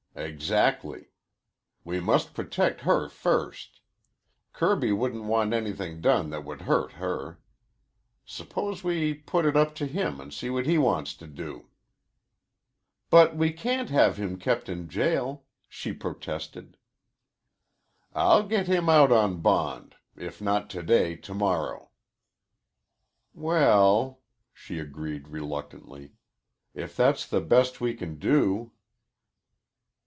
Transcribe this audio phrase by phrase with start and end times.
[0.13, 1.05] "Exactly.
[1.85, 3.79] We must protect her first.
[4.51, 7.39] Kirby wouldn't want anything done that would hurt her.
[8.25, 11.69] Suppose we put it up to him and see what he wants to do."
[13.09, 16.75] "But we can't have him kept in jail," she protested.
[18.13, 21.89] "I'll get him out on bond; if not to day, tomorrow."
[23.33, 24.19] "Well,"
[24.53, 26.11] she agreed reluctantly.
[26.73, 28.73] "If that's the best we can do."